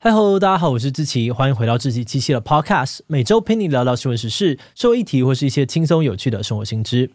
[0.00, 7.10] 嗨喽，大家好，我是志奇，欢迎回到志奇七七的 Podcast，每周陪你聊聊新闻时事、社会议题或是一些轻松有趣的生活新知。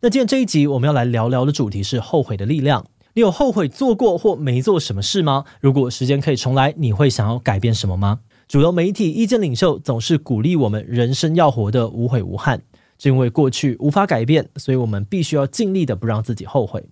[0.00, 2.86] 那今天这一集我们要来聊聊的主题是后悔的力量。
[3.12, 5.44] 你有后悔做过或没做什么事吗？
[5.60, 8.20] 如果时间可以重来，你会想要改变什么吗？
[8.48, 12.62] 主流媒体、意见领袖总是鼓励我们人生要活得无悔无憾，
[12.96, 16.82] 正因为过去无法改变，所以我们必须要尽力的不让自己后悔。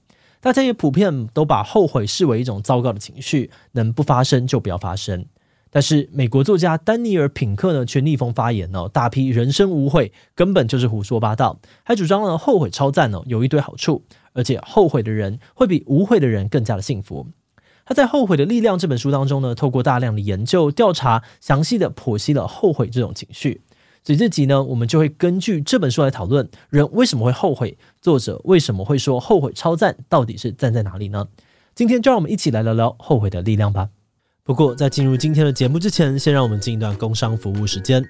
[0.42, 5.24] 大家也普遍都把后悔视为一种糟糕的情绪，能不发生就不要发生。
[5.70, 17.28] 但是美国作家丹尼尔·品克呢，却逆风发言哦，大批人生无悔根本就是胡说八道，还主张呢后悔超赞哦，有一堆好处，而且后悔的人会比无悔的人更加的幸福。
[17.86, 23.60] 他在《后悔的力量》这本书当中呢，透过大量的研究调查，详细的剖析了后悔这种情绪。
[24.04, 31.28] 所以这集呢，我们就会根据这本书来讨论人为什么会后悔，作者为什么会说后悔超赞，到底是赞在哪里呢？
[31.74, 33.88] 今天就让我们一起来聊聊后悔的力量吧。
[34.42, 38.04] 不过在进入今天的节目之前，先让我们进一段工商服务时间。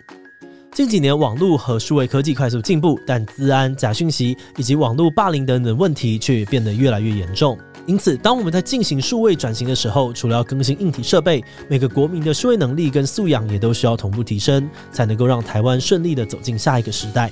[0.75, 7.59] 近几年网络和数位科技快速进步，但治安、假讯息以及网络霸凌等等问题却变得越来越严重。
[7.85, 17.31] 因此，当我们在进行数位转型的时候，除了要更新硬体设备，每个国民的数位能力跟素养也都需要同步提升，才能够让台湾顺利的走进下一个时代。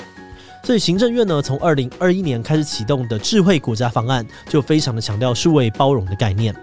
[0.63, 6.55] 所以，行政院呢，从二零二一年开始启动的智慧国家方案，就非常的强调数位包容的概念。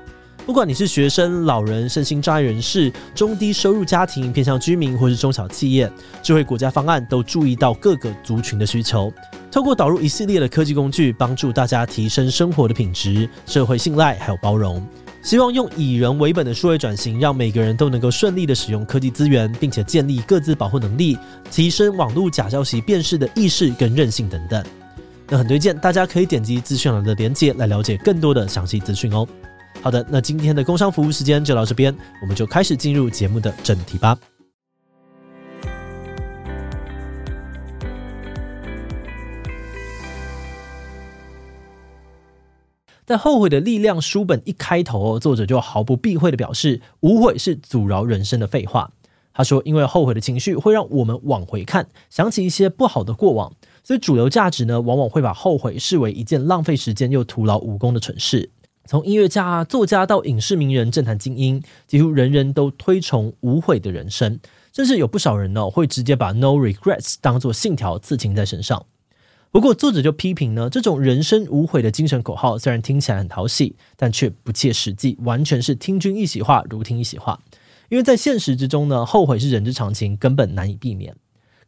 [0.48, 5.92] 不管你是学生、老人、身心障碍人士、中低收入家庭、偏向居民或是中小企业，
[6.24, 9.12] 智慧国家方案都注意到各个族群的需求，
[9.52, 14.82] 透过导入一系列的科技工具，帮助大家提升生活的品质、社会信赖还有包容。
[15.22, 21.18] 希望用以人为本的数位转型，让每个人都能够顺利的使用科技资源，并且建立各自保护能力，
[21.52, 24.64] 提升网络假消息辨识的意识跟韧性等等。
[25.28, 29.28] 那很推荐大家可以点击资讯栏的链接来了解更多的详细资讯哦。
[29.82, 34.18] 好的，那今天的工商服务时间就到这边，我们就开始进入节目的正题吧。
[43.06, 48.92] 在《后悔的力量》书本一开头，作者就毫不避讳的表示，无悔是阻挠人生的废话。
[49.34, 58.50] 他说，因为后悔的情绪会让我们往回看，想起一些不好的过往，所以主流价值呢，往往会把后悔视为一件浪费时间又徒劳无功的蠢事。
[58.88, 64.40] 从音乐家、作家到影视名人、政坛精英，几乎人人都推崇无悔的人生，
[64.72, 68.86] 甚至有不少人呢会直接把 “No regrets” 当作信条刺青在身上。
[69.52, 77.40] 不过，作者就批评呢，这种人生无悔的精神口号虽然听起来很讨喜，但却不切实际，完全是听君一席话，如听一席话。
[77.90, 81.16] 因为在现实之中呢，后悔是人之常情，根本难以避免。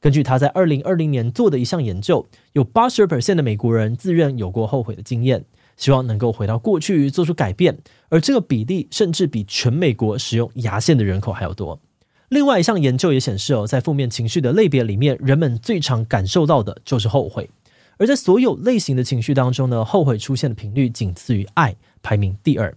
[0.02, 5.44] 根据他在二零二零年做的一项研究，有八十 percent 的美国人自认有过后悔的经验。
[5.80, 7.76] 希望能够回到过去做出改变，
[8.10, 11.80] 而这个比例甚至比全美国使用牙线的人口还要多。
[12.28, 17.50] 另外一项研究也显示哦，在负面情绪的类别里面，人们最常感受到的就是后悔。
[17.98, 22.76] 而在所有类型的情绪当中呢，后悔出现的频率仅次于爱，排名第二。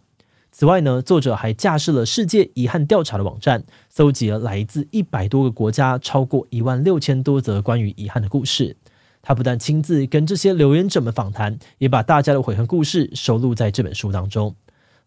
[0.52, 8.76] 此外呢，作者还架设了世界遗憾调查的网站，搜集了来自一百多个国家超过一万六千多则关于遗憾的故事。
[9.22, 14.54] 他不但亲自跟这些留言者们访谈，也把大家的悔恨故事收录在这本书当中。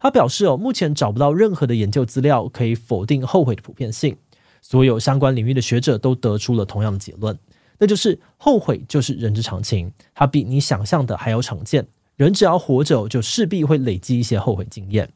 [0.00, 4.16] 他表示：“哦，目前找不到任何的研究资料可以否定后悔的普遍性。
[4.62, 7.38] 所有相关领域的学者都得出了同样的结论，
[7.78, 11.86] 那就是后悔就是人之常情，它比你想象的还要常见。
[12.16, 15.10] 人只要活着，就势必会累积一些后悔经验。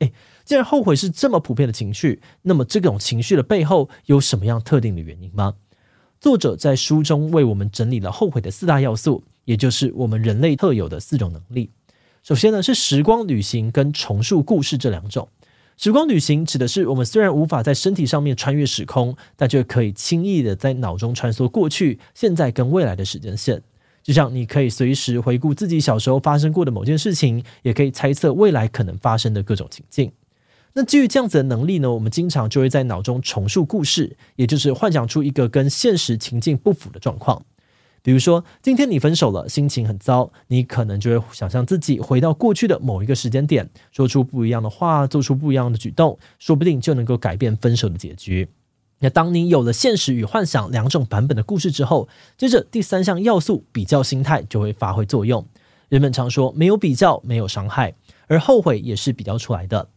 [0.00, 0.12] 诶，
[0.44, 5.54] 既然后悔是这么普遍的情绪，那么这种情绪的背后有什么样特定的原因吗？”
[6.20, 11.70] 作者在书中为我们整理了后悔的四大要素，也就是我们人类特有的四种能力。
[12.22, 15.26] 首先呢，是时光旅行跟重述故事这两种。
[15.78, 23.62] 时光旅行指的是我们虽然无法在身体上面穿越时空，但却可以轻易的在脑中穿梭过去、现在跟未来的时间线。
[24.02, 30.12] 就像你可以随时回顾自己小时候发生过的某件事情，也可以猜测未来可能发生的各种情境。
[30.74, 37.44] 那基于这样子的能力呢，我们经常就会在脑中重述故事，也就是幻想出一个跟现实情境不符的状况。
[38.02, 48.48] 比如说，今天你分手了，心情很糟，你可能就会想象自己回到过去的某一个时间点，说出不一样的话，做出不一样的举动，说不定就能够改变分手的结局。
[49.00, 52.08] 那当你有了现实与幻想两种版本的故事之后，
[52.38, 55.46] 接着第三项要素比较心态就会发挥作用。
[55.90, 57.94] 人们常说，没有比较，没有伤害，
[58.28, 59.88] 而后悔也是比较出来的。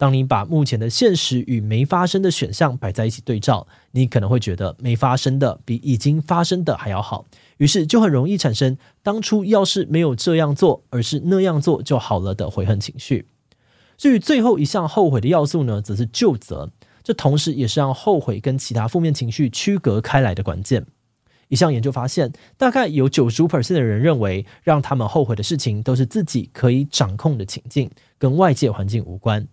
[0.00, 7.26] 当你把目前的现实与没发生的选项摆在一起对照，你可能会觉得没发生的比已经发生的还要好，
[7.58, 13.26] 于是就很容易产生当初要是没有这样做，而是那样做就好了的悔恨情绪。
[13.98, 16.70] 至于最后一项后悔的要素呢，则是究责。
[17.02, 20.86] 这同时也是让后悔跟其他负面情绪区隔开来的关键。
[21.48, 29.46] 一项研究发现，大概有九十五 percent 的人认为，让他们后悔的事情都是自己可以掌控的情境，跟外界环境无关。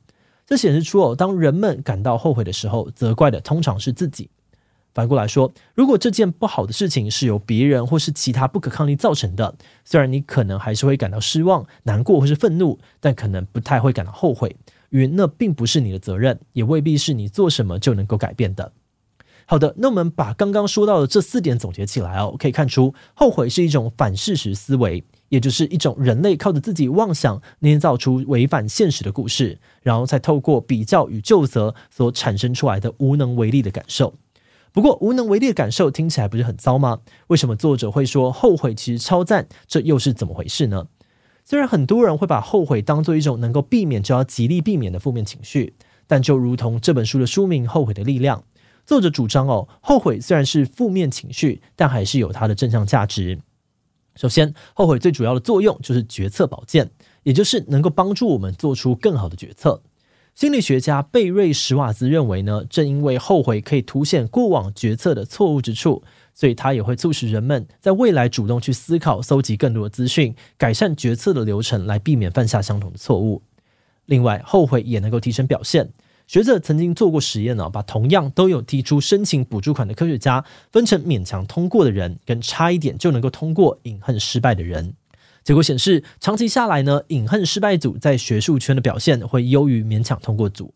[0.48, 4.30] 这显示出哦，当人们感到后悔的时候，责怪的通常是自己。
[4.94, 9.54] 反过来说，如果这件不好的事情是由别人或是其他不可抗力造成的，
[9.84, 14.56] 虽然你可能还是会感到失望、难过或是愤怒，但可能不太会感到后悔，
[14.90, 18.72] 因为那并不是你的责任，也未必是你做什么就能够改变的。
[19.46, 34.14] 好的，那我们把刚刚说到的这四点总结起来哦，可以看出，后悔是一种反事实思维，也就是一种人类靠着自己妄想捏造出违反现实的故事，然后再透过比较与究责所产生出来的无能为力的感受。
[34.74, 37.00] 不过，无能为力的感受听起来不是很糟吗？
[37.28, 39.48] 为什么作者会说后悔其实超赞？
[39.68, 40.88] 这又是怎么回事呢？
[41.44, 45.74] 虽然很多人会把后悔当做一种能够避免就要极力避免的负面情绪，
[46.06, 48.40] 但就如同这本书的书名《后悔的力量》。
[48.86, 53.40] 作者主张哦，后悔虽然是负面情绪，但还是有它的正向价值。
[54.18, 56.90] 首先，后悔最主要的作用就是决策保健，
[57.24, 59.82] 也就是能够帮助我们做出更好的决策。
[60.34, 66.04] 心理学家贝瑞·史瓦兹认为呢，正因为后悔可以凸显过往决策的错误之处，
[66.34, 73.42] 所以它也会促使人们在未来主动去思考、搜集更多的资讯，改善决策的流程，来避免犯下相同的错误。
[74.06, 75.90] 另外，后悔也能够提升表现。
[76.28, 80.44] 学者曾经做过实验呢，把同样都有提出申请补助款的科学家
[80.74, 84.94] 分成勉强通过的人跟差一点就能够通过隐恨失败的人。
[85.46, 90.74] 结果显示，长期下来呢，隐恨失败组在学术圈的表现会优于勉强通过组。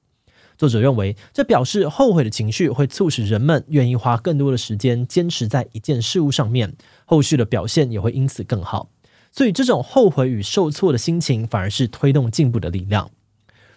[0.58, 6.74] 作者认为，这表示后悔的情绪会促使人们愿意花更多的时间坚持在一件事物上面，
[7.04, 8.90] 后续的表现也会因此更好。
[9.34, 13.12] 所以，这种后悔与受挫的心情反而是推动进步的力量。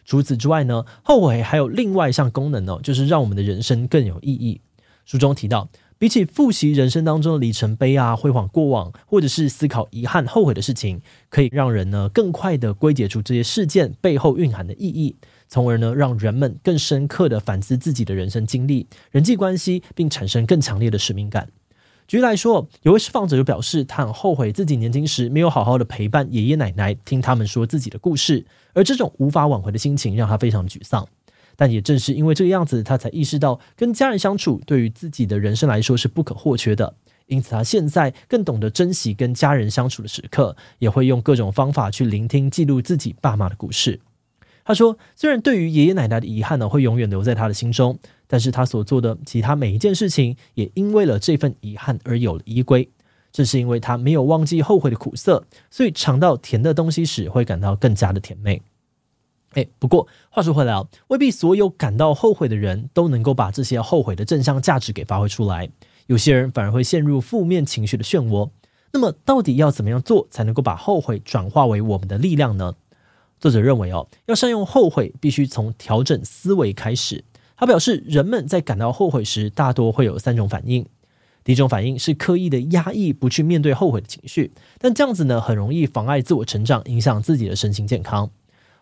[0.04, 4.60] 除此之外呢，后悔还有另外一项功能哦，就是让我们的人生更有意义。
[5.04, 5.68] 书中提到，
[5.98, 15.16] 比起复习人生当中的里程碑啊、辉煌过往，或者是思考遗憾、后悔的事情，可以让人呢更快地归结出这些事件背后蕴含的意义，
[15.48, 21.48] 从而呢让人们更深刻地反思自己的人生经历、人际关系，并产生更强烈的使命感。
[22.06, 31.06] 举例来说，有位释放者就表示，他很后悔自己年轻时没有好好的陪伴爷爷奶奶，听他们说自己的故事，而这种无法挽回的心情让他非常沮丧。
[31.56, 36.94] 但也正是因为这个样子，他才意识到跟家人相处对于自己的人生来说是不可或缺的。
[37.26, 44.00] 因此，他现在更懂得珍惜跟家人相处的时刻，也会用各种方法去聆听、记录自己爸妈的故事。
[44.64, 52.88] 他说：“虽然对于爷爷奶奶的遗憾呢，会永远留在他的心中，但是他所做的其他每一件事情，也因为了这份遗憾而有了依归。
[53.30, 58.62] 正是因为他没有忘记后悔的苦涩，所以尝到甜的东西时，会感到更加的甜美。”
[59.54, 65.68] 诶，不过话说回来啊，未必所有感到后悔的人都能够把这些后悔的正向价值给发挥出来，
[66.06, 68.50] 有些人反而会陷入负面情绪的漩涡。
[68.92, 72.74] 那么，到底要怎么样做才能够把后悔转化为我们的力量呢？
[73.44, 77.22] 作者认为哦，要善用后悔，必须从调整思维开始。
[77.58, 80.86] 他表示，人们在感到后悔时，大多会有三种反应。
[81.44, 88.30] 第一种反应是刻意的压抑，不去面对后悔的情绪，但这样子呢，很容易妨碍自我成长，影响自己的身心健康。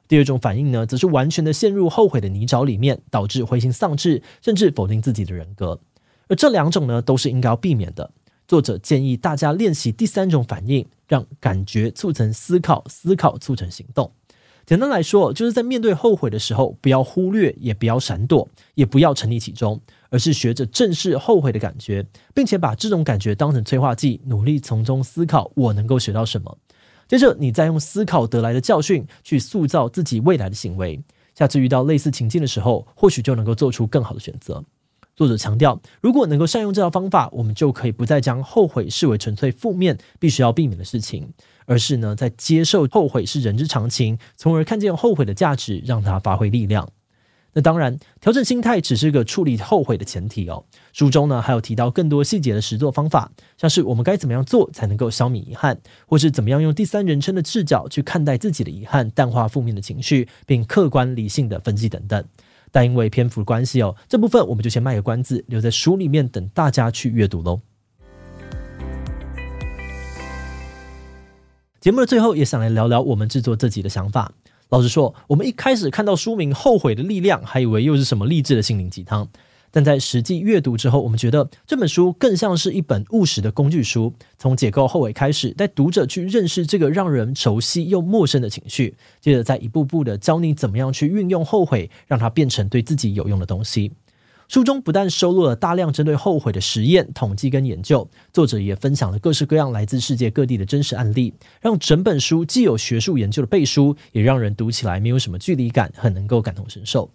[0.07, 5.81] 第二种反应呢，则是完全的陷入后悔的泥沼里面，导致灰心丧志，甚至否定自己的人格。
[6.29, 8.13] 而这两种呢，都是应该要避免的。
[8.47, 14.13] 作者建议大家练习第三种反应，让感觉促成思考，思考促成行动。
[14.65, 26.57] 简单来说，就是在面对后悔的时候，不要忽略，也不要闪躲，也不要沉溺其中，而是学着正视后悔的感觉，并且把这种感觉当成催化剂，努力从中思考我能够学到什么。
[27.09, 31.03] 接着，你再用思考得来的教训去塑造自己未来的行为。
[31.35, 34.65] 下次遇到类似情境的时候，或许就能够做出更好的选择。
[35.15, 41.29] 作者强调，如果能够善用这套方法，我们就可以不再将后悔视为纯粹负面、必须要避免的事情。
[41.67, 46.89] 而是呢，在接受后悔是人之常情，从而看见后悔的价值，让它发挥力量。
[47.55, 50.65] 那当然，调整心态只是个处理后悔的前提哦。
[50.95, 62.25] 书中呢，还有提到更多细节的实作方法，像是我们该怎么样做才能够消弭遗憾，或是怎么样用第三人称的视角去看待自己的遗憾，淡化负面的情绪，并客观理性的分析等等。
[62.71, 67.61] 但因为篇幅的关系哦，这部分我们就先卖个关子，留在书里面等大家去阅读喽。
[71.83, 74.31] 节目的最后，也想来聊聊我们制作自己的想法。
[74.69, 79.29] 老实说，我们一开始看到书名《后悔的力量》，还以为又是什么励志的心灵鸡汤。
[79.73, 93.91] 但在实际阅读之后，我们觉得这本书更像是一本务实的工具书，从解构后悔开始，带读者去认识这个让人熟悉又陌生的情绪，接着再一步步的教你怎么样去运用后悔，让它变成对自己有用的东西。
[94.53, 101.33] 书中不但收录了大量针对后悔的实验统计跟研究，作者也分享了各式各样来自世界各地的真实案例，
[101.63, 107.11] 让整本书既有学术研究的背书，也让人读起来没有什么距离感，很能够感同身受。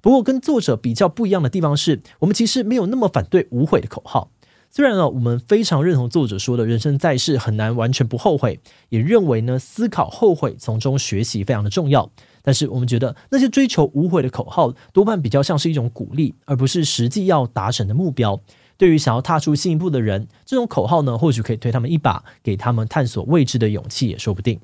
[0.00, 4.30] 不过，跟作者比较不一样的地方是，我们其实没有那么反对无悔的口号。
[4.70, 12.12] 虽然呢，我们非常认同作者说的人生在世很难完全不后悔，也认为呢，思考后悔从中学习非常的重要。
[12.46, 18.40] 但是我们觉得那些追求无悔的口号，多半比较像是一种鼓励，而不是实际要达成的目标。
[18.76, 24.60] 对于想要踏出新一步的人，这种口号呢，或许可以推他们一把，给他们探索未知的勇气，也说不定。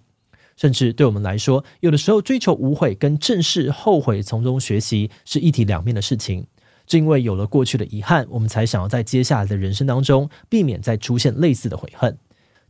[0.57, 6.47] 甚至对我们来说，有的时候追求无悔跟正视后悔从中学习是一体两面的事情。
[6.87, 12.17] 正因为有了过去的遗憾，我们才想要在接下来的人生当中避免再出现类似的悔恨。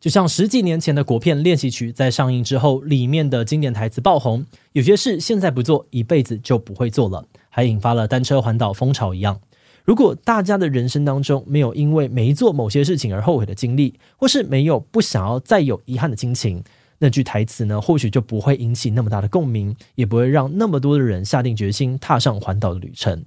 [0.03, 9.41] 就像十几年前的国片练习曲在上映之后，里面的经典台词爆红，有些事现在不做，一辈子就不会做了，还引发了单车环岛风潮一样。
[9.85, 16.65] 如果大家的人生当中没有因为没做某些事情而后悔的经历，或是没有不想要再有遗憾的心情，
[16.99, 23.25] 那句台词呢，或许就不会引起那么大的共鸣，也不会让那么多的人下定决心踏上环岛的旅程。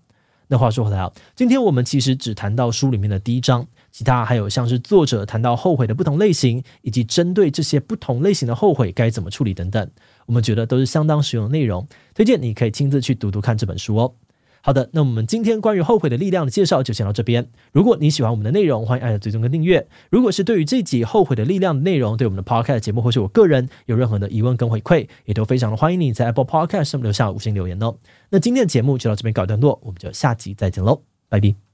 [0.50, 3.66] 那话说回来啊，今天我们其实只谈到书里面的第一章。
[3.96, 9.90] 其他还有像是作者谈到后悔的不同类型，以及针对这些不同类型的后悔该怎么处理等等，
[10.26, 14.16] 我们觉得都是相当实用的内容，推荐你可以亲自去读读看这本书哦。
[14.60, 17.48] 好的，那我们今天关于后悔的力量的介绍就先到这边。
[17.72, 19.88] 如果你喜欢我们的内容，欢迎按下追踪跟订阅。
[20.10, 27.96] 如果是对于这集后悔的力量的内容，对我们的 Podcast 节目或是我个人有任何的疑问跟回馈，也都非常的欢迎你在 Apple Podcast 上面留下五星留言哦。
[28.30, 31.00] 那今天的节目就到这边告一段落，我们就下集再见喽，
[31.30, 31.65] 拜拜。